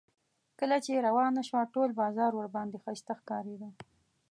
کله 0.59 0.77
چې 0.85 1.03
روانه 1.07 1.41
شوه 1.49 1.71
ټول 1.73 1.89
بازار 2.01 2.31
ورباندې 2.35 2.77
ښایسته 2.83 3.13
ښکارېده. 3.19 3.69